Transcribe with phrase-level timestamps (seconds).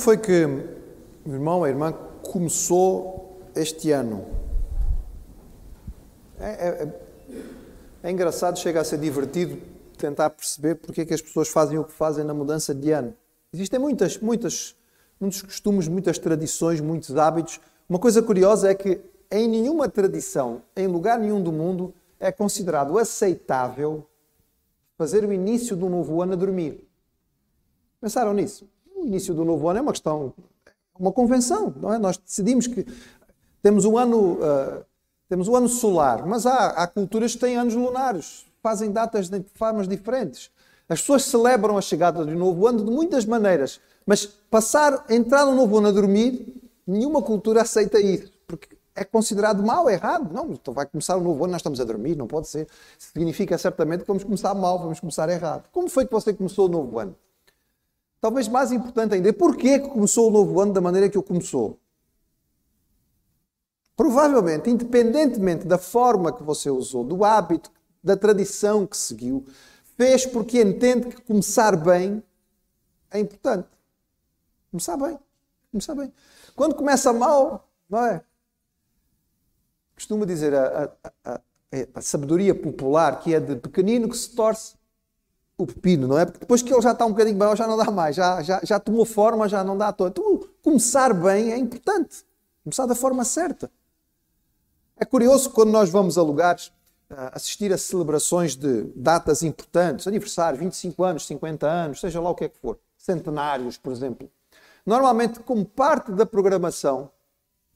[0.00, 0.46] Como foi que
[1.26, 1.92] o irmão, a irmã,
[2.22, 4.26] começou este ano?
[6.38, 7.00] É, é,
[8.04, 9.60] é engraçado, chega a ser divertido
[9.98, 13.12] tentar perceber porque é que as pessoas fazem o que fazem na mudança de ano.
[13.52, 14.74] Existem muitas, muitas,
[15.20, 17.60] muitos costumes, muitas tradições, muitos hábitos.
[17.86, 22.96] Uma coisa curiosa é que em nenhuma tradição, em lugar nenhum do mundo, é considerado
[22.96, 24.06] aceitável
[24.96, 26.88] fazer o início do novo ano a dormir.
[28.00, 28.66] Pensaram nisso?
[29.00, 30.34] O início do novo ano é uma questão,
[30.98, 31.98] uma convenção, não é?
[31.98, 32.86] Nós decidimos que
[33.62, 34.84] temos um ano, uh,
[35.28, 39.42] temos um ano solar, mas há, há culturas que têm anos lunares, fazem datas de
[39.54, 40.50] formas diferentes.
[40.86, 45.54] As pessoas celebram a chegada do novo ano de muitas maneiras, mas passar, entrar no
[45.54, 50.30] novo ano a dormir, nenhuma cultura aceita isso, porque é considerado mal, errado.
[50.32, 52.68] Não, então vai começar o novo ano, nós estamos a dormir, não pode ser.
[52.98, 55.64] Significa certamente que vamos começar mal, vamos começar errado.
[55.72, 57.16] Como foi que você começou o novo ano?
[58.20, 61.78] Talvez mais importante ainda, porquê que começou o novo ano da maneira que o começou?
[63.96, 67.70] Provavelmente, independentemente da forma que você usou, do hábito,
[68.02, 69.46] da tradição que seguiu,
[69.96, 72.22] fez porque entende que começar bem
[73.10, 73.68] é importante.
[74.70, 75.18] Começar bem.
[75.70, 76.12] Começar bem.
[76.54, 78.24] Quando começa mal, não é?
[79.94, 80.92] Costuma dizer a,
[81.24, 81.40] a, a,
[81.94, 84.79] a sabedoria popular que é de pequenino que se torce
[85.62, 86.24] o pepino, não é?
[86.24, 88.60] Porque depois que ele já está um bocadinho maior já não dá mais, já, já,
[88.62, 90.10] já tomou forma, já não dá todo.
[90.10, 92.24] Então, começar bem é importante.
[92.62, 93.70] Começar da forma certa.
[94.96, 96.70] É curioso quando nós vamos a lugares
[97.32, 102.44] assistir a celebrações de datas importantes, aniversário, 25 anos, 50 anos, seja lá o que
[102.44, 104.30] é que for, centenários, por exemplo.
[104.86, 107.10] Normalmente, como parte da programação,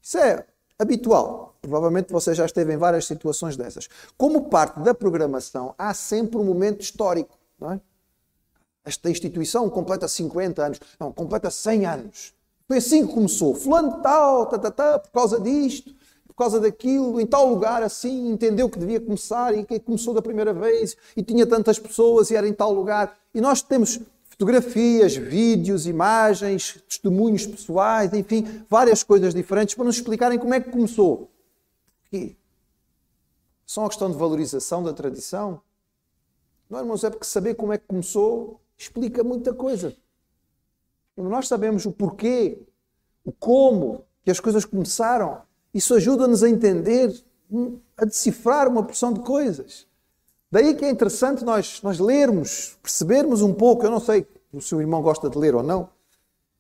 [0.01, 0.47] isso é
[0.79, 1.57] habitual.
[1.61, 3.89] Provavelmente você já esteve em várias situações dessas.
[4.17, 7.81] Como parte da programação, há sempre um momento histórico, é?
[8.85, 12.35] Esta instituição completa 50 anos, não, completa 100 anos.
[12.67, 13.55] Foi assim que começou.
[13.55, 15.95] Fulano tal, tá, tá, tá, por causa disto,
[16.27, 20.21] por causa daquilo, em tal lugar assim, entendeu que devia começar e que começou da
[20.21, 23.17] primeira vez e tinha tantas pessoas e era em tal lugar.
[23.33, 30.39] E nós temos fotografias, vídeos, imagens, testemunhos pessoais, enfim, várias coisas diferentes para nos explicarem
[30.39, 31.31] como é que começou.
[32.03, 32.35] Porquê?
[33.65, 35.61] Só uma questão de valorização da tradição?
[36.69, 39.95] Não, irmãos, é porque saber como é que começou explica muita coisa.
[41.17, 42.59] nós sabemos o porquê,
[43.25, 45.43] o como que as coisas começaram,
[45.73, 47.15] isso ajuda-nos a entender,
[47.97, 49.87] a decifrar uma porção de coisas.
[50.51, 53.85] Daí que é interessante nós, nós lermos, percebermos um pouco.
[53.85, 55.89] Eu não sei se o seu irmão gosta de ler ou não.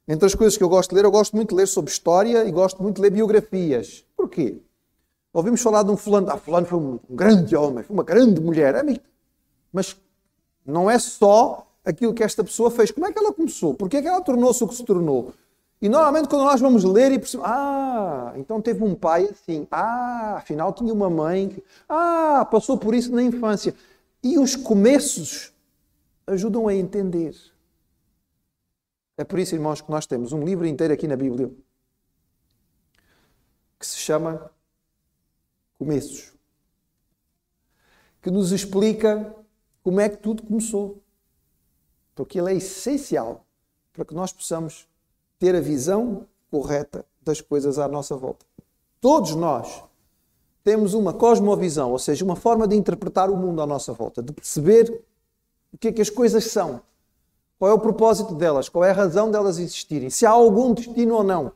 [0.07, 2.45] Entre as coisas que eu gosto de ler, eu gosto muito de ler sobre história
[2.45, 4.05] e gosto muito de ler biografias.
[4.17, 4.61] Porquê?
[5.33, 6.29] Ouvimos falar de um fulano.
[6.31, 8.75] Ah, fulano foi um grande homem, foi uma grande mulher.
[9.75, 9.97] Mas
[10.65, 12.93] não é só aquilo que esta pessoa fez.
[12.93, 13.75] Como é que ela começou?
[13.75, 15.35] Porquê é que ela tornou-se o que se tornou?
[15.83, 20.37] E normalmente quando nós vamos ler e percebemos, ah, então teve um pai assim, ah,
[20.37, 23.75] afinal tinha uma mãe, ah, passou por isso na infância.
[24.23, 25.53] E os começos
[26.27, 27.35] ajudam a entender.
[29.19, 31.51] É por isso, irmãos, que nós temos um livro inteiro aqui na Bíblia
[33.79, 34.51] que se chama
[35.77, 36.33] Começos,
[38.23, 39.35] que nos explica
[39.85, 41.01] como é que tudo começou.
[42.15, 43.45] Porque ele é essencial
[43.93, 44.89] para que nós possamos
[45.39, 48.47] ter a visão correta das coisas à nossa volta.
[49.01, 49.85] Todos nós
[50.65, 54.33] temos uma cosmovisão, ou seja, uma forma de interpretar o mundo à nossa volta, de
[54.33, 55.05] perceber
[55.71, 56.81] o que é que as coisas são,
[57.59, 61.17] qual é o propósito delas, qual é a razão delas existirem, se há algum destino
[61.17, 61.53] ou não.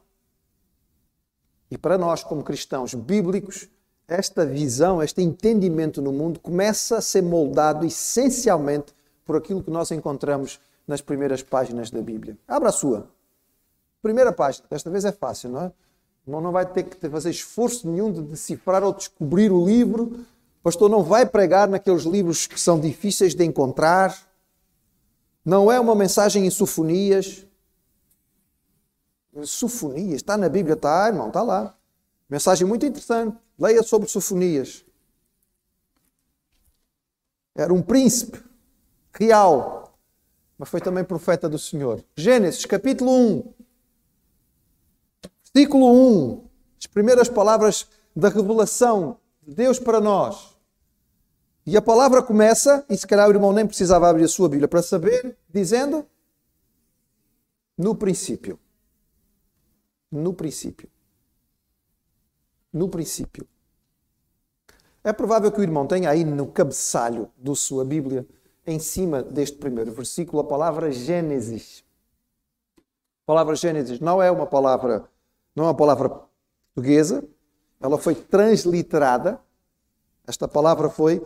[1.71, 3.69] E para nós, como cristãos bíblicos,
[4.09, 9.91] esta visão, este entendimento no mundo começa a ser moldado essencialmente por aquilo que nós
[9.91, 12.37] encontramos nas primeiras páginas da Bíblia.
[12.49, 13.07] Abra a sua.
[14.01, 15.73] Primeira página, desta vez é fácil, não é?
[16.27, 20.25] Não, não vai ter que fazer esforço nenhum de decifrar ou descobrir o livro.
[20.61, 24.17] O pastor não vai pregar naqueles livros que são difíceis de encontrar.
[25.45, 27.47] Não é uma mensagem em sufonias.
[29.43, 31.78] Sufonias, está na Bíblia, está, irmão, está lá.
[32.29, 33.37] Mensagem muito interessante.
[33.59, 34.85] Leia sobre sufonias.
[37.55, 38.41] Era um príncipe
[39.13, 39.99] real,
[40.57, 42.05] mas foi também profeta do Senhor.
[42.17, 43.55] Gênesis, capítulo 1.
[45.43, 45.93] Versículo
[46.31, 46.49] 1,
[46.79, 50.57] as primeiras palavras da revelação de Deus para nós.
[51.67, 54.69] E a palavra começa, e se calhar o irmão nem precisava abrir a sua Bíblia
[54.69, 56.07] para saber, dizendo:
[57.77, 58.59] No princípio.
[60.11, 60.89] No princípio.
[62.73, 63.47] No princípio.
[65.03, 68.27] É provável que o irmão tenha aí no cabeçalho da sua Bíblia,
[68.67, 71.83] em cima deste primeiro versículo, a palavra Gênesis.
[73.25, 75.09] palavra Gênesis não é uma palavra,
[75.57, 76.11] não é uma palavra
[76.75, 77.25] portuguesa,
[77.81, 79.41] ela foi transliterada.
[80.27, 81.25] Esta palavra foi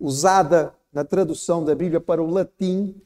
[0.00, 3.00] usada na tradução da Bíblia para o latim,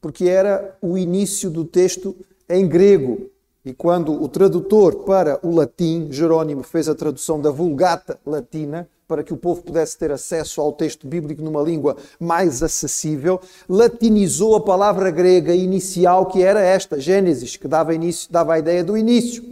[0.00, 2.16] porque era o início do texto
[2.48, 3.30] em grego.
[3.70, 9.22] E quando o tradutor para o latim, Jerónimo, fez a tradução da Vulgata Latina, para
[9.22, 14.60] que o povo pudesse ter acesso ao texto bíblico numa língua mais acessível, latinizou a
[14.60, 19.44] palavra grega inicial, que era esta, Gênesis, que dava, início, dava a ideia do início.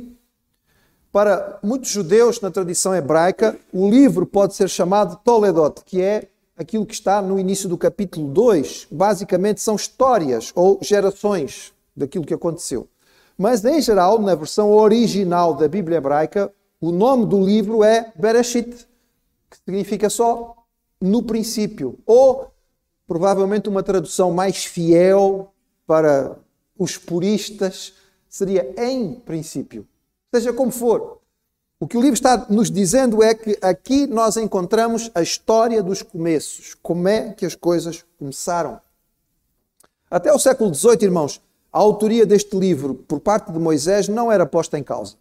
[1.12, 6.26] Para muitos judeus, na tradição hebraica, o livro pode ser chamado Toledot, que é
[6.56, 8.88] aquilo que está no início do capítulo 2.
[8.90, 12.88] Basicamente, são histórias ou gerações daquilo que aconteceu.
[13.38, 18.88] Mas, em geral, na versão original da Bíblia hebraica, o nome do livro é Bereshit,
[19.49, 20.56] que significa só
[21.00, 22.00] no princípio.
[22.05, 22.50] Ou,
[23.06, 25.52] provavelmente, uma tradução mais fiel
[25.87, 26.37] para
[26.76, 27.94] os puristas
[28.29, 29.87] seria em princípio.
[30.35, 31.19] Seja como for.
[31.79, 36.02] O que o livro está nos dizendo é que aqui nós encontramos a história dos
[36.02, 36.75] começos.
[36.82, 38.81] Como é que as coisas começaram.
[40.11, 41.40] Até o século XVIII, irmãos,
[41.72, 45.16] a autoria deste livro por parte de Moisés não era posta em causa.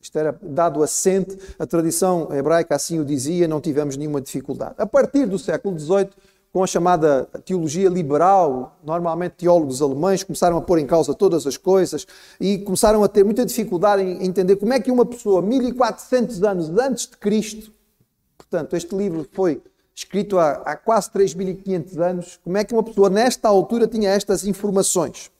[0.00, 4.74] Isto era dado assente, a tradição hebraica assim o dizia, não tivemos nenhuma dificuldade.
[4.78, 6.10] A partir do século XVIII,
[6.52, 11.56] com a chamada teologia liberal, normalmente teólogos alemães começaram a pôr em causa todas as
[11.56, 12.06] coisas
[12.38, 16.68] e começaram a ter muita dificuldade em entender como é que uma pessoa, 1400 anos
[16.68, 17.72] antes de Cristo,
[18.36, 19.62] portanto, este livro foi
[19.94, 24.44] escrito há, há quase 3500 anos, como é que uma pessoa nesta altura tinha estas
[24.44, 25.30] informações?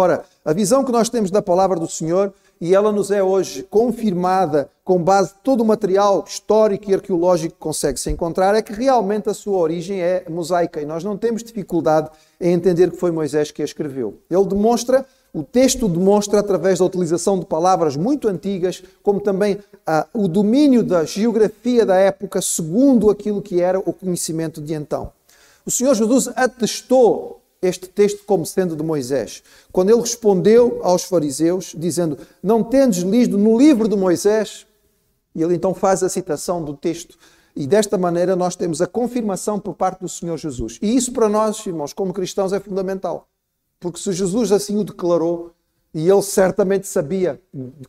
[0.00, 3.64] Ora, a visão que nós temos da palavra do Senhor e ela nos é hoje
[3.64, 8.62] confirmada com base em todo o material histórico e arqueológico que consegue se encontrar, é
[8.62, 12.10] que realmente a sua origem é mosaica e nós não temos dificuldade
[12.40, 14.20] em entender que foi Moisés que a escreveu.
[14.30, 15.04] Ele demonstra,
[15.34, 20.84] o texto demonstra, através da utilização de palavras muito antigas, como também ah, o domínio
[20.84, 25.10] da geografia da época segundo aquilo que era o conhecimento de então.
[25.66, 29.42] O Senhor Jesus atestou este texto como sendo de Moisés.
[29.72, 34.66] Quando ele respondeu aos fariseus, dizendo: Não tendes lido no livro de Moisés?
[35.34, 37.18] E ele então faz a citação do texto.
[37.54, 40.78] E desta maneira nós temos a confirmação por parte do Senhor Jesus.
[40.80, 43.28] E isso para nós, irmãos, como cristãos, é fundamental.
[43.80, 45.52] Porque se Jesus assim o declarou,
[45.92, 47.40] e ele certamente sabia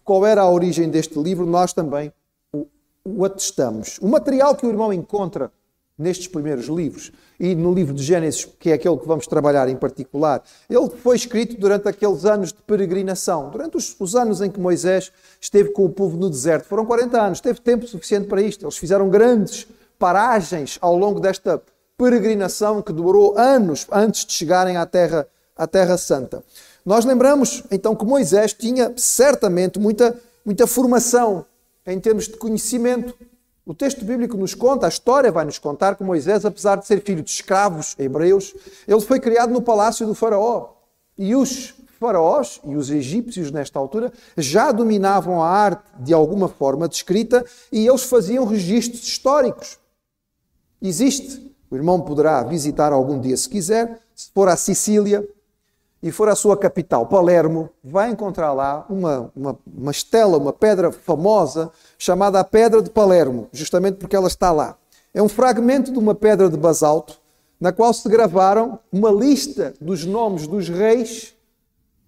[0.03, 2.11] qual era a origem deste livro, nós também
[2.51, 2.65] o,
[3.03, 3.99] o atestamos.
[4.01, 5.51] O material que o irmão encontra
[5.99, 9.75] nestes primeiros livros e no livro de Gênesis, que é aquele que vamos trabalhar em
[9.75, 14.59] particular, ele foi escrito durante aqueles anos de peregrinação, durante os, os, anos em que
[14.59, 16.65] Moisés esteve com o povo no deserto.
[16.65, 18.65] Foram 40 anos, teve tempo suficiente para isto.
[18.65, 19.67] Eles fizeram grandes
[19.97, 21.61] paragens ao longo desta
[21.97, 26.41] peregrinação que demorou anos antes de chegarem à Terra, à terra Santa.
[26.85, 31.45] Nós lembramos então que Moisés tinha certamente muita, muita formação
[31.85, 33.13] em termos de conhecimento
[33.69, 37.03] o texto bíblico nos conta, a história vai nos contar que Moisés, apesar de ser
[37.03, 38.55] filho de escravos hebreus,
[38.87, 40.71] ele foi criado no palácio do faraó.
[41.15, 46.89] E os faraós e os egípcios, nesta altura, já dominavam a arte de alguma forma
[46.89, 49.77] descrita e eles faziam registros históricos.
[50.81, 55.23] Existe, o irmão poderá visitar algum dia se quiser, se for à Sicília,
[56.01, 60.91] e for à sua capital, Palermo, vai encontrar lá uma, uma, uma estela, uma pedra
[60.91, 64.77] famosa, chamada a Pedra de Palermo, justamente porque ela está lá.
[65.13, 67.19] É um fragmento de uma pedra de basalto,
[67.59, 71.33] na qual se gravaram uma lista dos nomes dos reis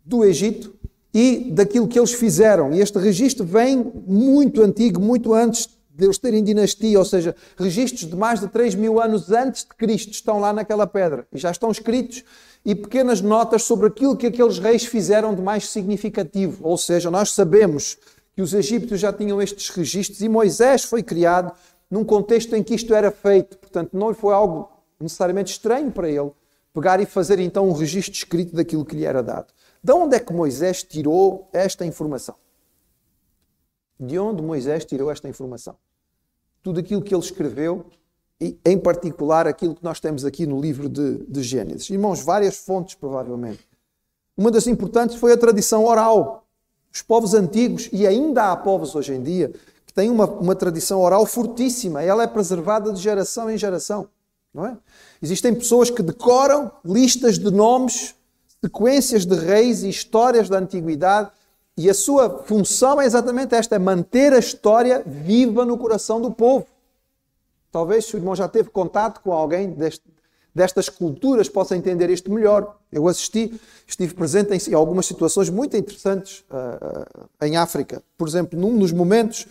[0.05, 0.73] do Egito
[1.13, 2.73] e daquilo que eles fizeram.
[2.73, 8.09] E este registro vem muito antigo, muito antes de eles terem dinastia, ou seja, registros
[8.09, 11.51] de mais de 3 mil anos antes de Cristo estão lá naquela pedra e já
[11.51, 12.23] estão escritos
[12.63, 16.65] e pequenas notas sobre aquilo que aqueles reis fizeram de mais significativo.
[16.67, 17.97] Ou seja, nós sabemos
[18.35, 21.51] que os egípcios já tinham estes registros e Moisés foi criado
[21.89, 23.57] num contexto em que isto era feito.
[23.57, 26.31] Portanto, não foi algo necessariamente estranho para ele
[26.73, 29.53] pegar e fazer então um registro escrito daquilo que lhe era dado.
[29.83, 32.35] De onde é que Moisés tirou esta informação?
[33.99, 35.75] De onde Moisés tirou esta informação?
[36.63, 37.85] Tudo aquilo que ele escreveu
[38.41, 41.87] e, em particular, aquilo que nós temos aqui no livro de, de Gênesis.
[41.91, 43.59] Irmãos, várias fontes, provavelmente.
[44.35, 46.47] Uma das importantes foi a tradição oral.
[46.91, 49.53] Os povos antigos, e ainda há povos hoje em dia,
[49.85, 52.01] que têm uma, uma tradição oral fortíssima.
[52.01, 54.09] Ela é preservada de geração em geração.
[54.51, 54.75] Não é?
[55.21, 58.15] Existem pessoas que decoram listas de nomes,
[58.59, 61.29] sequências de reis e histórias da antiguidade,
[61.77, 66.31] e a sua função é exatamente esta: é manter a história viva no coração do
[66.31, 66.65] povo.
[67.71, 70.03] Talvez se o irmão já teve contato com alguém deste,
[70.53, 72.77] destas culturas possa entender isto melhor.
[72.91, 78.03] Eu assisti, estive presente em algumas situações muito interessantes uh, em África.
[78.17, 79.47] Por exemplo, num dos momentos,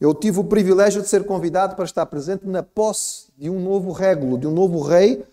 [0.00, 3.92] eu tive o privilégio de ser convidado para estar presente na posse de um novo
[3.92, 5.24] régulo, de um novo rei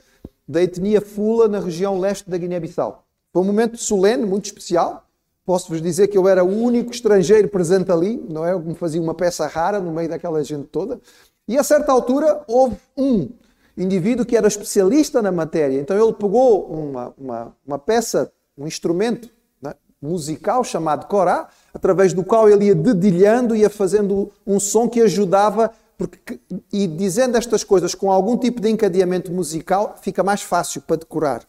[0.47, 3.03] da etnia Fula na região leste da Guiné-Bissau.
[3.31, 5.05] Foi um momento solene, muito especial.
[5.45, 8.53] Posso-vos dizer que eu era o único estrangeiro presente ali, não é?
[8.53, 10.99] Eu me fazia uma peça rara no meio daquela gente toda.
[11.47, 13.29] E a certa altura houve um
[13.77, 15.79] indivíduo que era especialista na matéria.
[15.79, 19.29] Então ele pegou uma, uma, uma peça, um instrumento
[19.61, 25.01] né, musical chamado corá, através do qual ele ia dedilhando, ia fazendo um som que
[25.01, 26.39] ajudava, porque,
[26.73, 31.43] e dizendo estas coisas com algum tipo de encadeamento musical, fica mais fácil para decorar.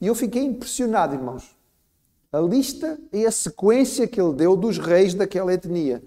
[0.00, 1.54] E eu fiquei impressionado, irmãos.
[2.32, 6.02] A lista e a sequência que ele deu dos reis daquela etnia.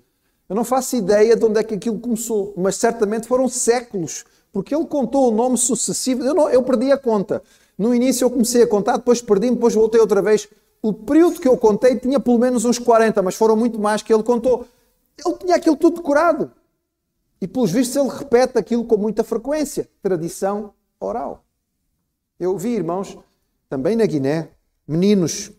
[0.47, 4.75] Eu não faço ideia de onde é que aquilo começou, mas certamente foram séculos, porque
[4.75, 6.23] ele contou o nome sucessivo.
[6.23, 7.41] Eu, não, eu perdi a conta.
[7.77, 10.47] No início eu comecei a contar, depois perdi, depois voltei outra vez.
[10.81, 14.13] O período que eu contei tinha pelo menos uns 40, mas foram muito mais que
[14.13, 14.65] ele contou.
[15.25, 16.51] Ele tinha aquilo tudo decorado.
[17.41, 19.89] E pelos vistos ele repete aquilo com muita frequência.
[20.01, 21.43] Tradição oral.
[22.39, 23.17] Eu vi, irmãos,
[23.67, 24.49] também na Guiné,
[24.87, 25.51] meninos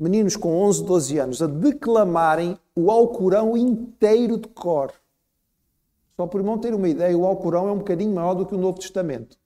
[0.00, 4.92] meninos com 11, 12 anos a declamarem o Alcorão inteiro de cor.
[6.16, 8.58] Só por irmão ter uma ideia, o Alcorão é um bocadinho maior do que o
[8.58, 9.38] Novo Testamento.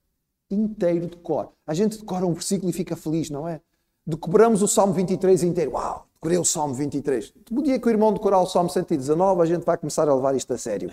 [0.49, 1.51] Inteiro de cor.
[1.65, 3.61] A gente decora um versículo e fica feliz, não é?
[4.05, 5.71] Decoramos o Salmo 23 inteiro.
[5.71, 7.33] Uau, decorei o Salmo 23.
[7.49, 10.35] No dia que o irmão decorar o Salmo 119, a gente vai começar a levar
[10.35, 10.91] isto a sério.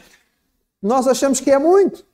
[0.80, 2.06] Nós achamos que é muito.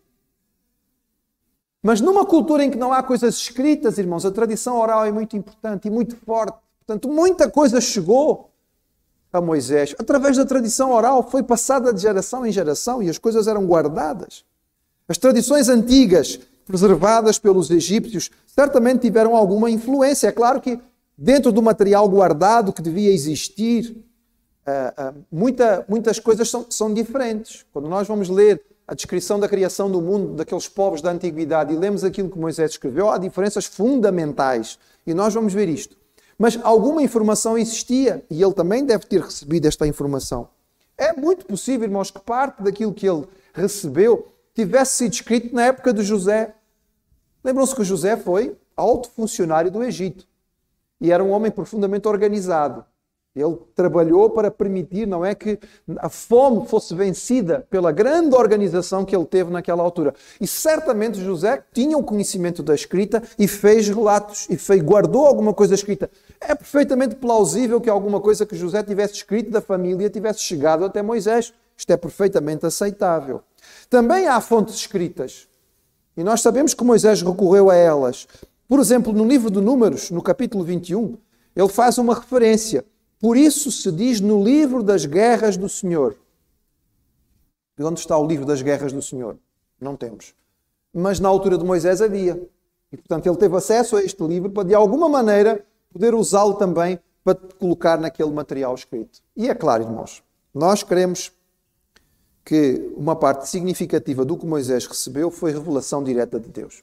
[1.83, 5.37] Mas numa cultura em que não há coisas escritas, irmãos, a tradição oral é muito
[5.37, 6.59] importante e muito forte.
[6.85, 8.48] Portanto, muita coisa chegou
[9.33, 13.47] a Moisés através da tradição oral, foi passada de geração em geração e as coisas
[13.47, 14.45] eram guardadas.
[15.07, 20.29] As tradições antigas, preservadas pelos egípcios, certamente tiveram alguma influência.
[20.29, 20.79] É claro que
[21.17, 23.97] dentro do material guardado que devia existir,
[24.67, 27.65] eh, eh, muita, muitas coisas são, são diferentes.
[27.73, 31.77] Quando nós vamos ler a descrição da criação do mundo daqueles povos da antiguidade e
[31.77, 34.79] lemos aquilo que Moisés escreveu, há diferenças fundamentais.
[35.07, 35.98] E nós vamos ver isto.
[36.39, 40.49] Mas alguma informação existia e ele também deve ter recebido esta informação.
[40.97, 45.93] É muito possível, irmãos, que parte daquilo que ele recebeu tivesse sido escrito na época
[45.93, 46.55] de José.
[47.43, 50.27] Lembram-se que José foi alto funcionário do Egito
[51.01, 52.85] e era um homem profundamente organizado.
[53.35, 55.59] Ele trabalhou para permitir, não é, que
[55.99, 60.15] a fome fosse vencida pela grande organização que ele teve naquela altura.
[60.41, 65.55] E certamente José tinha o conhecimento da escrita e fez relatos e fez, guardou alguma
[65.55, 66.11] coisa escrita.
[66.41, 71.03] É perfeitamente plausível que alguma coisa que José tivesse escrito da família tivesse chegado até
[71.03, 71.53] Moisés.
[71.77, 73.43] Isto é perfeitamente aceitável.
[73.91, 75.49] Também há fontes escritas.
[76.17, 78.27] E nós sabemos que Moisés recorreu a elas.
[78.69, 81.17] Por exemplo, no livro de Números, no capítulo 21,
[81.55, 82.85] ele faz uma referência
[83.21, 86.17] por isso se diz no livro das guerras do Senhor.
[87.77, 89.37] E onde está o livro das guerras do Senhor?
[89.81, 90.35] Não temos.
[90.93, 92.41] Mas na altura de Moisés havia.
[92.93, 96.99] E portanto ele teve acesso a este livro para de alguma maneira poder usá-lo também
[97.25, 99.21] para colocar naquele material escrito.
[99.37, 100.23] E é claro, irmãos,
[100.55, 101.33] nós queremos
[102.45, 106.83] que uma parte significativa do que Moisés recebeu foi revelação direta de Deus.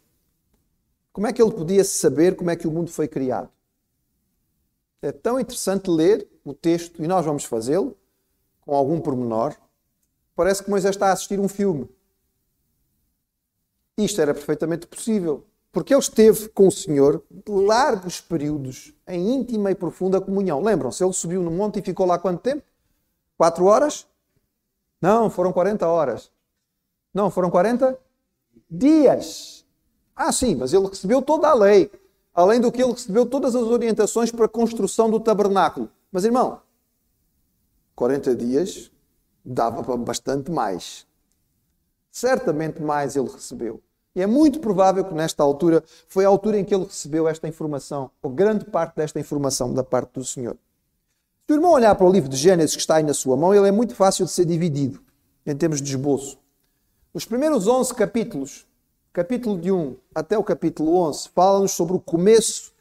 [1.12, 3.50] Como é que ele podia saber como é que o mundo foi criado?
[5.02, 7.98] É tão interessante ler o texto, e nós vamos fazê-lo,
[8.62, 9.56] com algum pormenor.
[10.36, 11.90] Parece que Moisés está a assistir um filme.
[13.98, 15.46] Isto era perfeitamente possível,
[15.76, 20.64] porque ele esteve com o Senhor largos períodos em íntima e profunda comunhão.
[20.64, 21.04] Lembram-se?
[21.04, 22.64] Ele subiu no monte e ficou lá quanto tempo?
[23.38, 24.08] Quatro horas?
[25.02, 26.32] Não, foram 40 horas.
[27.14, 28.00] Não, foram 40
[28.72, 29.66] dias.
[30.16, 31.92] Ah, sim, mas ele recebeu toda a lei
[32.34, 35.92] além do que ele recebeu todas as orientações para a construção do tabernáculo.
[36.10, 36.62] Mas, irmão,
[37.98, 38.90] 40 dias
[39.44, 41.06] dava para bastante mais.
[42.10, 43.84] Certamente mais ele recebeu.
[44.16, 47.48] E é muito provável que nesta altura foi a altura em que ele recebeu esta
[47.48, 50.58] informação, ou grande parte desta informação da parte do Senhor.
[51.46, 53.54] Se o irmão olhar para o livro de Gênesis que está aí na sua mão,
[53.54, 55.02] ele é muito fácil de ser dividido
[55.46, 56.40] em termos de esboço.
[57.14, 58.66] Os primeiros 11 capítulos
[59.16, 62.74] capítulo de 1 até o capítulo 11, fala-nos sobre o começo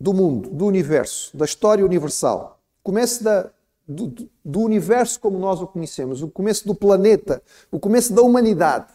[0.00, 2.58] do mundo, do universo, da história universal.
[2.82, 3.50] Começo da,
[3.86, 8.86] do, do universo como nós o conhecemos, o começo do planeta, o começo da humanidade,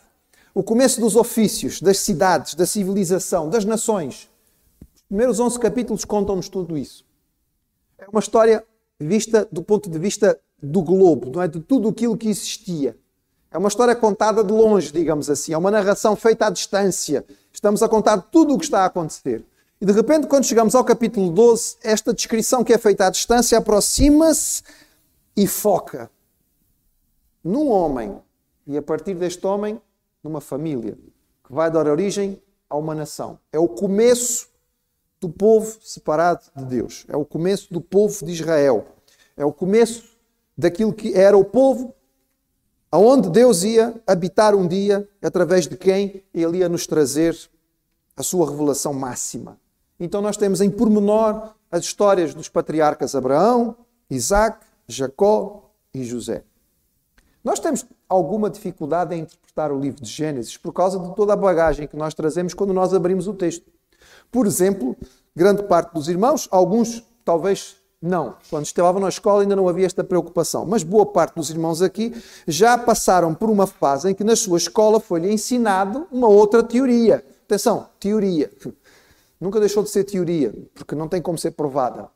[0.58, 4.28] o começo dos ofícios, das cidades, da civilização, das nações.
[4.96, 7.06] Os primeiros 11 capítulos contam-nos tudo isso.
[7.96, 8.66] É uma história
[9.00, 11.48] vista do ponto de vista do globo, não é?
[11.48, 12.98] de tudo aquilo que existia.
[13.52, 15.54] É uma história contada de longe, digamos assim.
[15.54, 17.24] É uma narração feita à distância.
[17.54, 19.46] Estamos a contar tudo o que está a acontecer.
[19.80, 23.60] E de repente, quando chegamos ao capítulo 12, esta descrição que é feita à distância
[23.60, 24.64] aproxima-se
[25.36, 26.10] e foca
[27.44, 28.20] num homem.
[28.66, 29.80] E a partir deste homem,
[30.28, 30.98] numa família
[31.46, 33.40] que vai dar origem a uma nação.
[33.52, 34.50] É o começo
[35.20, 37.06] do povo separado de Deus.
[37.08, 38.86] É o começo do povo de Israel.
[39.36, 40.18] É o começo
[40.58, 41.94] daquilo que era o povo
[42.92, 47.38] aonde Deus ia habitar um dia, através de quem ele ia nos trazer
[48.16, 49.60] a sua revelação máxima.
[50.00, 53.76] Então nós temos em pormenor as histórias dos patriarcas Abraão,
[54.10, 56.44] Isaac, Jacó e José.
[57.48, 61.36] Nós temos alguma dificuldade em interpretar o livro de Gênesis por causa de toda a
[61.38, 63.72] bagagem que nós trazemos quando nós abrimos o texto.
[64.30, 64.98] Por exemplo,
[65.34, 68.36] grande parte dos irmãos, alguns talvez não.
[68.50, 70.66] Quando estavam na escola ainda não havia esta preocupação.
[70.66, 72.14] Mas boa parte dos irmãos aqui
[72.46, 77.24] já passaram por uma fase em que na sua escola foi-lhe ensinado uma outra teoria.
[77.46, 78.52] Atenção, teoria.
[79.40, 82.10] Nunca deixou de ser teoria, porque não tem como ser provada.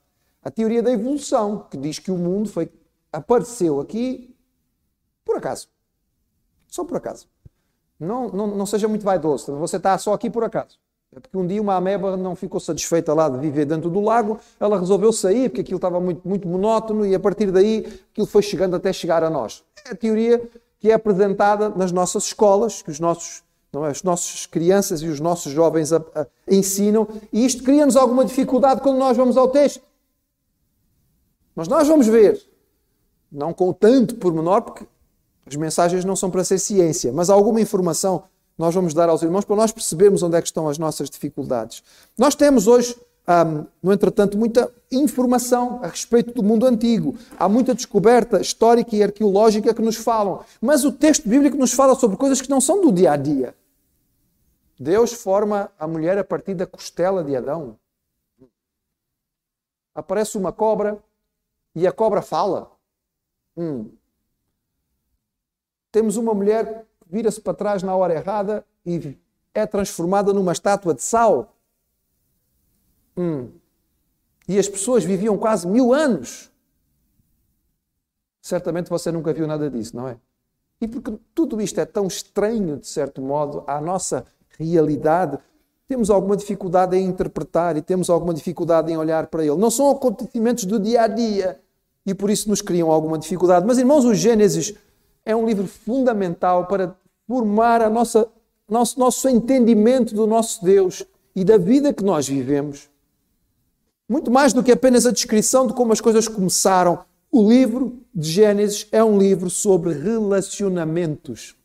[0.44, 2.70] A teoria da evolução, que diz que o mundo foi,
[3.14, 4.31] apareceu aqui
[5.26, 5.68] por acaso.
[6.68, 7.28] Só por acaso.
[8.00, 9.56] Não, não, não seja muito vaidoso.
[9.58, 10.80] Você está só aqui por acaso.
[11.14, 14.40] É porque um dia uma ameba não ficou satisfeita lá de viver dentro do lago,
[14.58, 18.42] ela resolveu sair porque aquilo estava muito, muito monótono e a partir daí aquilo foi
[18.42, 19.62] chegando até chegar a nós.
[19.86, 20.42] É a teoria
[20.80, 25.08] que é apresentada nas nossas escolas, que os nossos, não é, as nossas crianças e
[25.08, 29.50] os nossos jovens a, a, ensinam, e isto cria-nos alguma dificuldade quando nós vamos ao
[29.50, 29.82] texto.
[31.54, 32.42] Mas nós vamos ver,
[33.30, 34.88] não com tanto pormenor, porque
[35.52, 38.24] as mensagens não são para ser ciência, mas alguma informação
[38.58, 41.84] nós vamos dar aos irmãos para nós percebermos onde é que estão as nossas dificuldades.
[42.18, 42.96] Nós temos hoje,
[43.28, 47.18] um, no entretanto, muita informação a respeito do mundo antigo.
[47.38, 50.42] Há muita descoberta histórica e arqueológica que nos falam.
[50.62, 53.54] Mas o texto bíblico nos fala sobre coisas que não são do dia a dia.
[54.80, 57.78] Deus forma a mulher a partir da costela de Adão.
[59.94, 60.98] Aparece uma cobra
[61.76, 62.72] e a cobra fala.
[63.58, 63.92] Hum.
[65.92, 69.18] Temos uma mulher vira-se para trás na hora errada e
[69.54, 71.54] é transformada numa estátua de sal.
[73.18, 73.50] Hum.
[74.48, 76.50] E as pessoas viviam quase mil anos.
[78.42, 80.18] Certamente você nunca viu nada disso, não é?
[80.80, 84.26] E porque tudo isto é tão estranho, de certo modo, à nossa
[84.58, 85.38] realidade,
[85.88, 89.58] temos alguma dificuldade em interpretar e temos alguma dificuldade em olhar para ele.
[89.58, 91.60] Não são acontecimentos do dia a dia
[92.06, 93.66] e por isso nos criam alguma dificuldade.
[93.68, 94.74] Mas, irmãos, o Gênesis
[95.26, 96.96] é um livro fundamental para
[97.28, 98.28] formar a nossa,
[98.68, 101.06] nosso, nosso entendimento do nosso Deus
[101.36, 102.90] e da vida que nós vivemos.
[104.08, 108.30] Muito mais do que apenas a descrição de como as coisas começaram, o livro de
[108.30, 111.56] Gênesis é um livro sobre relacionamentos.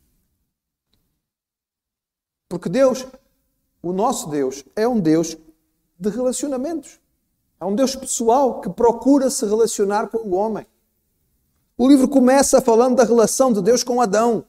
[2.47, 3.05] Porque Deus,
[3.81, 5.35] o nosso Deus, é um Deus
[5.99, 7.01] de relacionamentos.
[7.59, 10.65] É um Deus pessoal que procura se relacionar com o homem.
[11.79, 14.43] O livro começa falando da relação de Deus com Adão.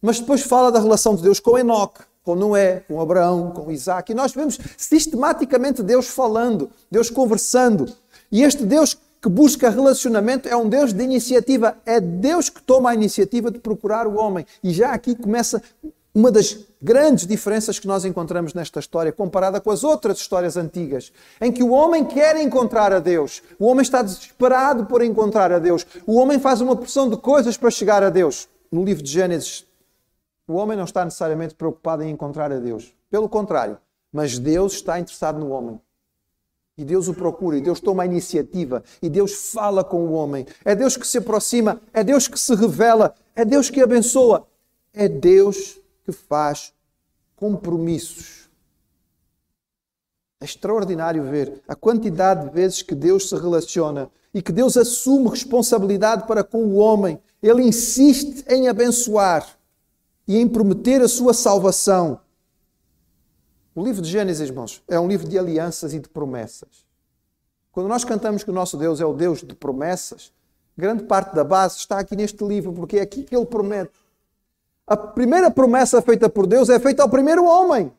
[0.00, 4.10] Mas depois fala da relação de Deus com Enoque, com Noé, com Abraão, com Isaac.
[4.10, 7.92] E nós vemos sistematicamente Deus falando, Deus conversando.
[8.32, 11.76] E este Deus que busca relacionamento é um Deus de iniciativa.
[11.84, 14.46] É Deus que toma a iniciativa de procurar o homem.
[14.64, 15.62] E já aqui começa
[16.14, 21.12] uma das grandes diferenças que nós encontramos nesta história, comparada com as outras histórias antigas,
[21.40, 25.58] em que o homem quer encontrar a Deus, o homem está desesperado por encontrar a
[25.58, 28.48] Deus, o homem faz uma porção de coisas para chegar a Deus.
[28.70, 29.68] No livro de Gênesis
[30.48, 32.94] o homem não está necessariamente preocupado em encontrar a Deus.
[33.10, 33.76] Pelo contrário,
[34.10, 35.78] mas Deus está interessado no homem.
[36.76, 40.46] E Deus o procura, e Deus toma a iniciativa, e Deus fala com o homem.
[40.64, 44.46] É Deus que se aproxima, é Deus que se revela, é Deus que abençoa,
[44.94, 46.72] é Deus que faz
[47.36, 48.48] compromissos.
[50.40, 55.28] É extraordinário ver a quantidade de vezes que Deus se relaciona e que Deus assume
[55.28, 57.20] responsabilidade para com o homem.
[57.42, 59.58] Ele insiste em abençoar
[60.26, 62.22] e em prometer a sua salvação.
[63.74, 66.86] O livro de Gênesis, irmãos, é um livro de alianças e de promessas.
[67.70, 70.32] Quando nós cantamos que o nosso Deus é o Deus de promessas,
[70.74, 73.92] grande parte da base está aqui neste livro, porque é aqui que ele promete.
[74.88, 77.92] A primeira promessa feita por Deus é feita ao primeiro homem.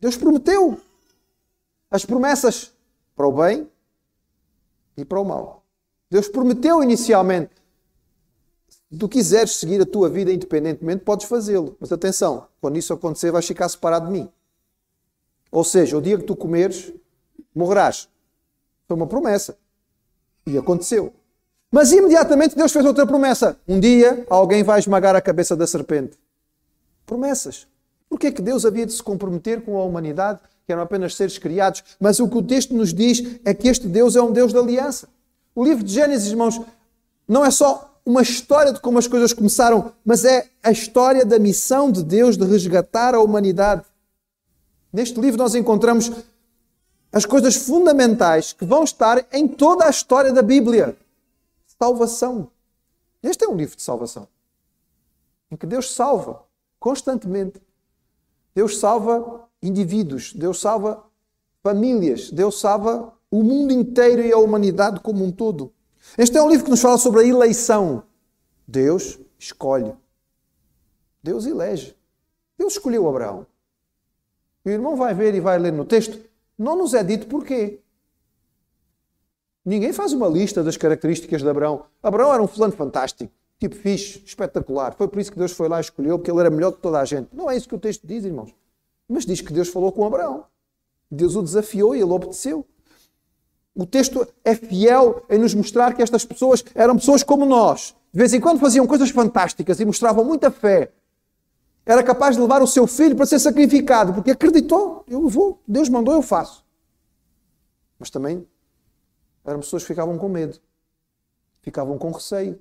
[0.00, 0.78] Deus prometeu.
[1.90, 2.72] As promessas
[3.14, 3.68] para o bem
[4.96, 5.62] e para o mal.
[6.10, 7.62] Deus prometeu inicialmente
[8.92, 11.74] se tu quiseres seguir a tua vida independentemente, podes fazê-lo.
[11.80, 14.30] Mas atenção, quando isso acontecer, vais ficar separado de mim.
[15.50, 16.92] Ou seja, o dia que tu comeres,
[17.54, 18.06] morrerás.
[18.86, 19.56] Foi uma promessa.
[20.46, 21.10] E aconteceu.
[21.70, 23.58] Mas imediatamente Deus fez outra promessa.
[23.66, 26.18] Um dia alguém vai esmagar a cabeça da serpente.
[27.12, 27.66] Promessas.
[28.08, 31.36] Porquê é que Deus havia de se comprometer com a humanidade, que eram apenas seres
[31.36, 31.84] criados?
[32.00, 34.58] Mas o que o texto nos diz é que este Deus é um Deus de
[34.58, 35.10] aliança.
[35.54, 36.58] O livro de Gênesis, irmãos,
[37.28, 41.38] não é só uma história de como as coisas começaram, mas é a história da
[41.38, 43.84] missão de Deus de resgatar a humanidade.
[44.90, 46.10] Neste livro nós encontramos
[47.12, 50.96] as coisas fundamentais que vão estar em toda a história da Bíblia.
[51.78, 52.50] Salvação.
[53.22, 54.26] Este é um livro de salvação.
[55.50, 56.50] Em que Deus salva
[56.82, 57.62] constantemente.
[58.52, 61.04] Deus salva indivíduos, Deus salva
[61.62, 65.72] famílias, Deus salva o mundo inteiro e a humanidade como um todo.
[66.18, 68.02] Este é um livro que nos fala sobre a eleição.
[68.66, 69.94] Deus escolhe.
[71.22, 71.96] Deus elege.
[72.58, 73.46] Deus escolheu Abraão.
[74.64, 76.18] O irmão vai ver e vai ler no texto.
[76.58, 77.80] Não nos é dito porquê.
[79.64, 81.84] Ninguém faz uma lista das características de Abraão.
[82.02, 83.32] Abraão era um fulano fantástico,
[83.68, 84.94] tipo fixe, espetacular.
[84.94, 86.98] Foi por isso que Deus foi lá e escolheu, porque ele era melhor que toda
[86.98, 87.28] a gente.
[87.32, 88.54] Não é isso que o texto diz, irmãos.
[89.08, 90.44] Mas diz que Deus falou com Abraão.
[91.10, 92.66] Deus o desafiou e ele obedeceu.
[93.74, 97.94] O texto é fiel em nos mostrar que estas pessoas eram pessoas como nós.
[98.12, 100.92] De vez em quando faziam coisas fantásticas e mostravam muita fé.
[101.84, 105.88] Era capaz de levar o seu filho para ser sacrificado, porque acreditou, eu vou, Deus
[105.88, 106.64] mandou, eu faço.
[107.98, 108.46] Mas também
[109.44, 110.58] eram pessoas que ficavam com medo,
[111.62, 112.60] ficavam com receio.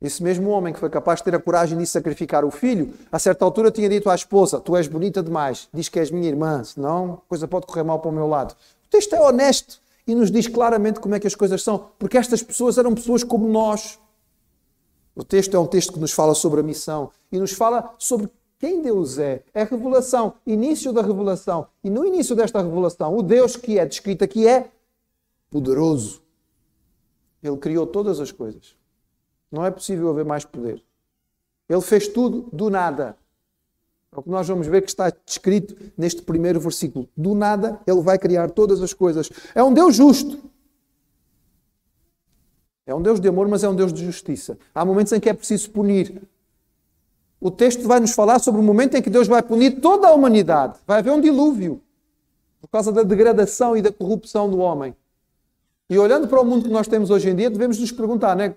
[0.00, 3.18] Esse mesmo homem que foi capaz de ter a coragem de sacrificar o filho, a
[3.18, 6.62] certa altura tinha dito à esposa: Tu és bonita demais, diz que és minha irmã,
[6.62, 8.54] senão a coisa pode correr mal para o meu lado.
[8.86, 12.18] O texto é honesto e nos diz claramente como é que as coisas são, porque
[12.18, 13.98] estas pessoas eram pessoas como nós.
[15.16, 18.28] O texto é um texto que nos fala sobre a missão e nos fala sobre
[18.58, 19.42] quem Deus é.
[19.54, 21.68] É a revelação, início da revelação.
[21.82, 24.70] E no início desta revelação, o Deus que é descrito aqui é
[25.50, 26.22] poderoso.
[27.42, 28.74] Ele criou todas as coisas.
[29.50, 30.82] Não é possível haver mais poder.
[31.68, 33.16] Ele fez tudo do nada.
[34.12, 37.08] É o que nós vamos ver que está descrito neste primeiro versículo.
[37.16, 39.30] Do nada, Ele vai criar todas as coisas.
[39.54, 40.38] É um Deus justo.
[42.86, 44.58] É um Deus de amor, mas é um Deus de justiça.
[44.74, 46.22] Há momentos em que é preciso punir.
[47.40, 50.12] O texto vai nos falar sobre o momento em que Deus vai punir toda a
[50.12, 50.78] humanidade.
[50.86, 51.80] Vai haver um dilúvio
[52.60, 54.94] por causa da degradação e da corrupção do homem.
[55.88, 58.54] E olhando para o mundo que nós temos hoje em dia, devemos nos perguntar, né?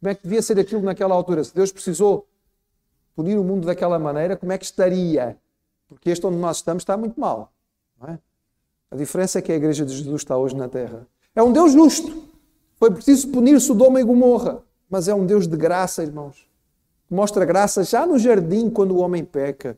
[0.00, 1.42] Como é que devia ser aquilo naquela altura?
[1.42, 2.26] Se Deus precisou
[3.16, 5.36] punir o mundo daquela maneira, como é que estaria?
[5.88, 7.52] Porque este onde nós estamos está muito mal.
[8.06, 8.18] É?
[8.90, 11.06] A diferença é que a Igreja de Jesus está hoje na Terra.
[11.34, 12.24] É um Deus justo.
[12.76, 14.62] Foi preciso punir Sodoma e Gomorra.
[14.88, 16.48] Mas é um Deus de graça, irmãos.
[17.10, 19.76] Mostra graça já no jardim quando o homem peca.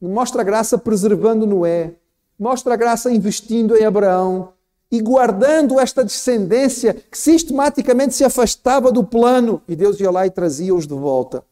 [0.00, 1.94] Mostra graça preservando Noé.
[2.38, 4.52] Mostra graça investindo em Abraão
[4.92, 10.30] e guardando esta descendência que sistematicamente se afastava do plano e Deus ia lá e
[10.30, 11.42] trazia-os de volta.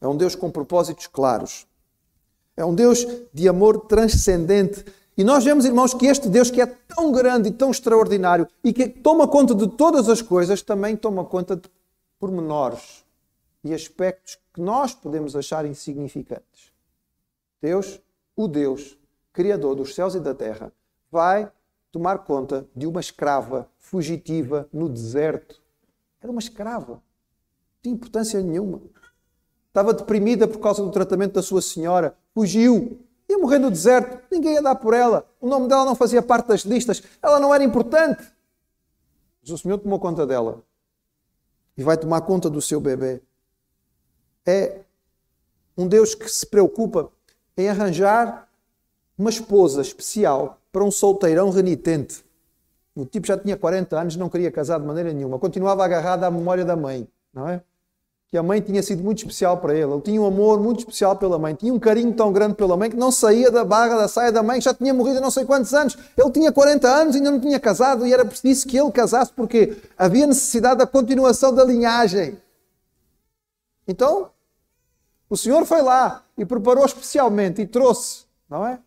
[0.00, 1.66] É um Deus com propósitos claros.
[2.56, 4.84] É um Deus de amor transcendente.
[5.18, 8.72] E nós vemos, irmãos, que este Deus que é tão grande e tão extraordinário e
[8.72, 11.68] que toma conta de todas as coisas, também toma conta de
[12.20, 13.04] pormenores
[13.64, 16.70] e aspectos que nós podemos achar insignificantes.
[17.60, 18.00] Deus,
[18.36, 18.96] o Deus,
[19.32, 20.72] Criador dos céus e da terra,
[21.10, 21.50] vai
[21.96, 25.60] tomar conta de uma escrava fugitiva no deserto.
[26.20, 26.94] Era uma escrava.
[26.94, 27.02] Não
[27.82, 28.82] tinha importância nenhuma
[29.76, 34.54] estava deprimida por causa do tratamento da sua senhora, fugiu, ia morrer no deserto, ninguém
[34.54, 37.62] ia dar por ela, o nome dela não fazia parte das listas, ela não era
[37.62, 38.26] importante.
[39.42, 40.64] Mas o Senhor tomou conta dela
[41.76, 43.20] e vai tomar conta do seu bebê.
[44.46, 44.80] É
[45.76, 47.12] um Deus que se preocupa
[47.54, 48.48] em arranjar
[49.18, 52.22] uma esposa especial para um solteirão renitente.
[52.94, 56.30] O tipo já tinha 40 anos, não queria casar de maneira nenhuma, continuava agarrado à
[56.30, 57.62] memória da mãe, não é?
[58.28, 59.90] que a mãe tinha sido muito especial para ele.
[59.90, 62.90] Ele tinha um amor muito especial pela mãe, tinha um carinho tão grande pela mãe
[62.90, 65.30] que não saía da barra da saia da mãe, que já tinha morrido há não
[65.30, 65.96] sei quantos anos.
[66.14, 69.32] Ele tinha 40 anos e ainda não tinha casado e era preciso que ele casasse
[69.32, 72.36] porque havia necessidade da continuação da linhagem.
[73.88, 74.28] Então,
[75.30, 78.78] o Senhor foi lá e preparou especialmente e trouxe, não é?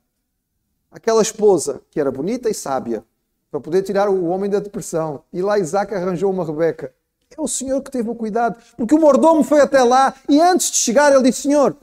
[0.91, 3.03] Aquela esposa que era bonita e sábia
[3.51, 5.23] para poder tirar o homem da depressão.
[5.31, 6.93] E lá Isaac arranjou uma Rebeca
[7.37, 10.71] é o Senhor que teve o cuidado, porque o mordomo foi até lá e antes
[10.71, 11.75] de chegar ele disse: Senhor,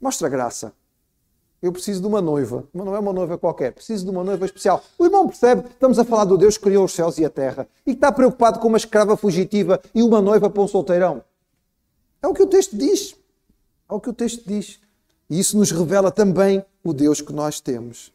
[0.00, 0.72] mostra graça.
[1.62, 2.64] Eu preciso de uma noiva.
[2.72, 4.82] Mas não é uma noiva qualquer, preciso de uma noiva especial.
[4.98, 7.68] O irmão percebe, estamos a falar do Deus que criou os céus e a terra
[7.86, 11.22] e que está preocupado com uma escrava fugitiva e uma noiva para um solteirão.
[12.22, 13.14] É o que o texto diz.
[13.90, 14.80] É o que o texto diz.
[15.28, 18.12] E isso nos revela também o Deus que nós temos.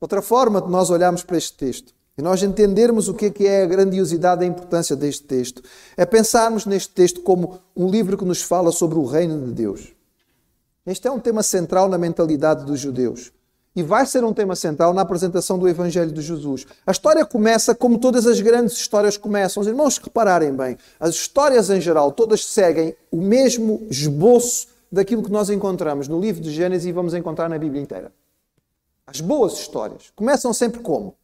[0.00, 3.66] Outra forma de nós olharmos para este texto e nós entendermos o que é a
[3.66, 5.62] grandiosidade e a importância deste texto,
[5.96, 9.94] é pensarmos neste texto como um livro que nos fala sobre o reino de Deus.
[10.84, 13.32] Este é um tema central na mentalidade dos judeus.
[13.74, 16.66] E vai ser um tema central na apresentação do Evangelho de Jesus.
[16.86, 19.62] A história começa como todas as grandes histórias começam.
[19.62, 25.32] Os irmãos, repararem bem, as histórias em geral, todas seguem o mesmo esboço daquilo que
[25.32, 28.12] nós encontramos no livro de Gênesis e vamos encontrar na Bíblia inteira.
[29.06, 31.16] As boas histórias começam sempre como?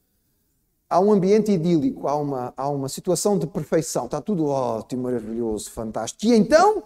[0.88, 5.70] Há um ambiente idílico, há uma, há uma situação de perfeição, está tudo ótimo, maravilhoso,
[5.70, 6.32] fantástico.
[6.32, 6.82] E então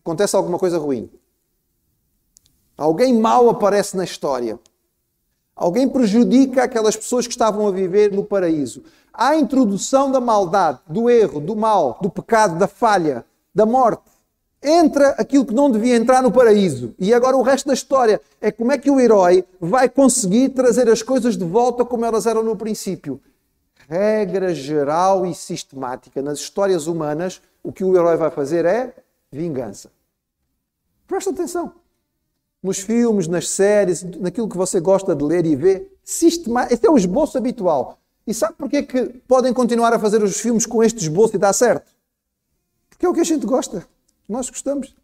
[0.00, 1.10] acontece alguma coisa ruim.
[2.76, 4.58] Alguém mau aparece na história.
[5.54, 8.82] Alguém prejudica aquelas pessoas que estavam a viver no paraíso.
[9.12, 14.11] Há a introdução da maldade, do erro, do mal, do pecado, da falha, da morte.
[14.62, 16.94] Entra aquilo que não devia entrar no paraíso.
[16.98, 20.88] E agora o resto da história é como é que o herói vai conseguir trazer
[20.88, 23.20] as coisas de volta como elas eram no princípio.
[23.88, 26.22] Regra geral e sistemática.
[26.22, 28.94] Nas histórias humanas, o que o herói vai fazer é
[29.32, 29.90] vingança.
[31.06, 31.72] Presta atenção
[32.62, 35.92] nos filmes, nas séries, naquilo que você gosta de ler e ver.
[36.04, 36.66] Sistema...
[36.70, 37.98] Esse é o esboço habitual.
[38.26, 41.52] E sabe porquê que podem continuar a fazer os filmes com este esboço e dar
[41.52, 41.90] certo?
[42.88, 43.84] Porque é o que a gente gosta.
[44.28, 44.94] Nós gostamos.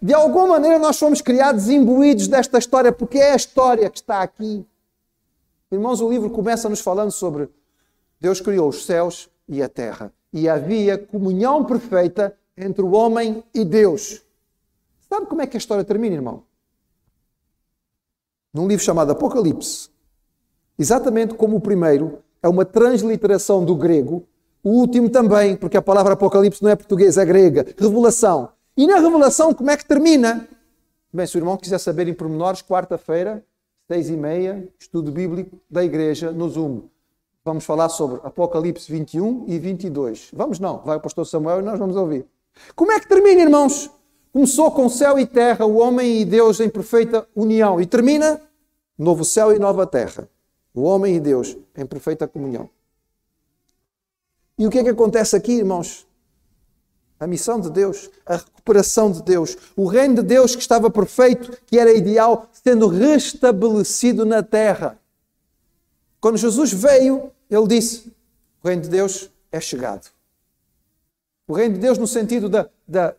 [0.00, 4.22] De alguma maneira nós fomos criados imbuídos desta história, porque é a história que está
[4.22, 4.64] aqui.
[5.70, 7.48] Irmãos, o livro começa nos falando sobre
[8.20, 10.12] Deus criou os céus e a terra.
[10.32, 14.22] E havia comunhão perfeita entre o homem e Deus.
[15.08, 16.44] Sabe como é que a história termina, irmão?
[18.52, 19.88] num livro chamado Apocalipse,
[20.78, 24.26] exatamente como o primeiro é uma transliteração do grego,
[24.62, 28.50] o último também, porque a palavra Apocalipse não é portuguesa, é grega, revelação.
[28.76, 30.46] E na revelação, como é que termina?
[31.12, 33.44] Bem, se o irmão quiser saber em pormenores, quarta-feira,
[33.86, 36.82] seis e meia, estudo bíblico da igreja no Zoom.
[37.44, 40.30] Vamos falar sobre Apocalipse 21 e 22.
[40.32, 42.24] Vamos não, vai o pastor Samuel e nós vamos ouvir.
[42.76, 43.90] Como é que termina, irmãos?
[44.32, 47.80] Começou com céu e terra, o homem e Deus em perfeita união.
[47.80, 48.40] E termina
[48.96, 50.28] novo céu e nova terra.
[50.72, 52.70] O homem e Deus em perfeita comunhão.
[54.58, 56.06] E o que é que acontece aqui, irmãos?
[57.18, 61.56] A missão de Deus, a recuperação de Deus, o reino de Deus que estava perfeito,
[61.66, 64.98] que era ideal, sendo restabelecido na terra.
[66.20, 68.12] Quando Jesus veio, ele disse:
[68.62, 70.10] O reino de Deus é chegado.
[71.46, 73.14] O reino de Deus, no sentido da, da,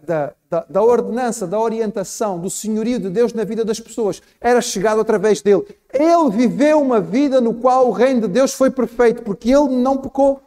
[0.49, 5.01] da, da, ordenança, da orientação, do senhorio de Deus na vida das pessoas, era chegado
[5.01, 5.65] através dele.
[5.91, 9.97] Ele viveu uma vida no qual o reino de Deus foi perfeito, porque ele não
[9.97, 10.41] pecou.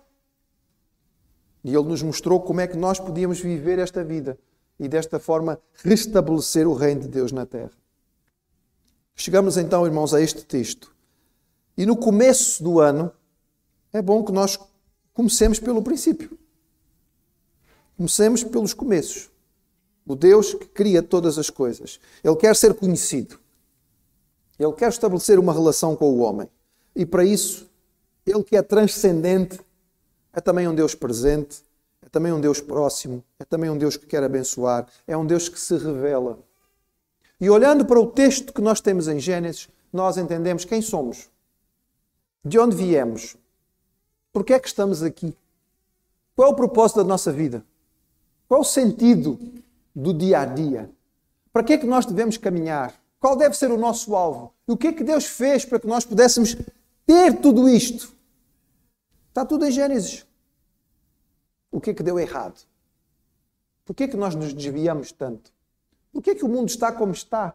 [1.67, 4.39] E ele nos mostrou como é que nós podíamos viver esta vida
[4.79, 7.73] e desta forma restabelecer o reino de Deus na terra.
[9.17, 10.95] Chegamos então, irmãos, a este texto.
[11.77, 13.11] E no começo do ano,
[13.93, 14.57] é bom que nós
[15.13, 16.39] comecemos pelo princípio.
[17.97, 19.29] Comecemos pelos começos.
[20.07, 21.99] O Deus que cria todas as coisas.
[22.23, 23.41] Ele quer ser conhecido.
[24.57, 26.49] Ele quer estabelecer uma relação com o homem.
[26.95, 27.69] E para isso,
[28.25, 29.59] ele que é transcendente,
[30.37, 31.63] é também um Deus presente,
[32.03, 35.49] é também um Deus próximo, é também um Deus que quer abençoar, é um Deus
[35.49, 36.39] que se revela.
[37.41, 41.31] E olhando para o texto que nós temos em Gênesis, nós entendemos quem somos,
[42.45, 43.35] de onde viemos,
[44.31, 45.35] porque é que estamos aqui,
[46.35, 47.65] qual é o propósito da nossa vida.
[48.47, 49.41] Qual o sentido
[49.95, 50.91] do dia a dia?
[51.51, 52.95] Para que é que nós devemos caminhar?
[53.19, 54.53] Qual deve ser o nosso alvo?
[54.69, 56.55] E o que é que Deus fez para que nós pudéssemos
[57.07, 58.13] ter tudo isto?
[59.29, 60.26] Está tudo em Gênesis.
[61.77, 62.59] O que é que deu errado?
[63.85, 65.53] Por que é que nós nos desviamos tanto?
[66.11, 67.55] Por que é que o mundo está como está?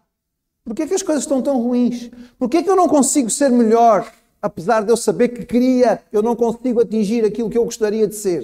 [0.64, 2.12] Por que é que as coisas estão tão ruins?
[2.38, 4.14] Por que é que eu não consigo ser melhor?
[4.40, 8.14] Apesar de eu saber que queria, eu não consigo atingir aquilo que eu gostaria de
[8.14, 8.42] ser.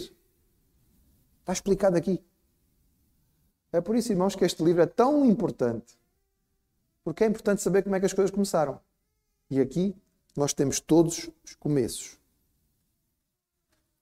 [1.41, 2.25] Está explicado aqui.
[3.71, 5.95] É por isso, irmãos, que este livro é tão importante.
[7.03, 8.79] Porque é importante saber como é que as coisas começaram.
[9.47, 9.95] E aqui
[10.35, 12.17] nós temos todos os começos.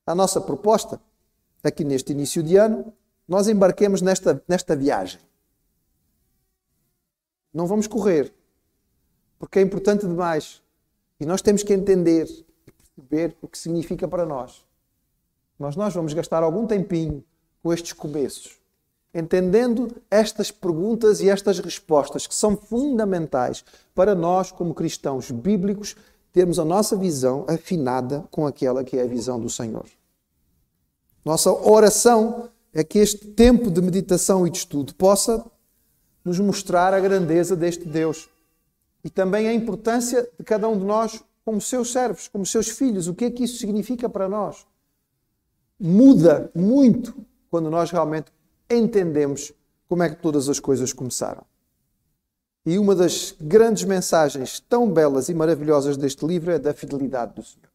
[0.08, 1.02] A nossa proposta,
[1.70, 2.94] aqui neste início de ano,
[3.28, 5.20] nós embarquemos nesta, nesta viagem.
[7.54, 8.34] Não vamos correr,
[9.40, 10.62] porque é importante demais.
[11.20, 12.28] E nós temos que entender
[12.68, 14.66] e perceber o que significa para nós.
[15.58, 17.24] Mas nós vamos gastar algum tempinho
[17.64, 18.60] com estes começos
[19.16, 23.64] entendendo estas perguntas e estas respostas que são fundamentais
[23.96, 25.96] para nós, como cristãos bíblicos,
[26.34, 29.86] termos a nossa visão afinada com aquela que é a visão do Senhor.
[31.26, 35.44] Nossa oração é que este tempo de meditação e de estudo possa
[36.24, 38.30] nos mostrar a grandeza deste Deus
[39.04, 43.08] e também a importância de cada um de nós como seus servos, como seus filhos.
[43.08, 44.68] O que é que isso significa para nós?
[45.80, 47.16] Muda muito
[47.50, 48.32] quando nós realmente
[48.70, 49.52] entendemos
[49.88, 51.44] como é que todas as coisas começaram.
[52.66, 57.44] E uma das grandes mensagens tão belas e maravilhosas deste livro é da fidelidade do
[57.44, 57.70] Senhor.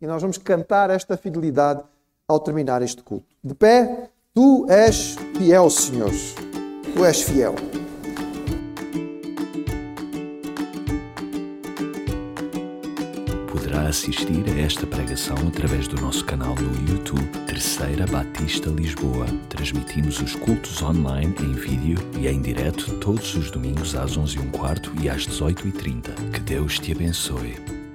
[0.00, 1.82] E nós vamos cantar esta fidelidade
[2.28, 3.26] ao terminar este culto.
[3.42, 6.10] De pé, tu és fiel, Senhor.
[6.92, 7.54] Tu és fiel.
[13.48, 19.26] Poderá assistir a esta pregação através do nosso canal no YouTube Terceira Batista Lisboa.
[19.48, 25.08] Transmitimos os cultos online em vídeo e em direto todos os domingos às 11h15 e
[25.08, 26.32] às 18h30.
[26.32, 27.85] Que Deus te abençoe.